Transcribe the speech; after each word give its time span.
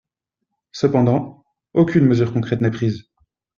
Cependant, 0.71 1.45
aucune 1.75 2.07
mesure 2.07 2.33
concrète 2.33 2.61
n’est 2.61 2.71
prise. 2.71 3.11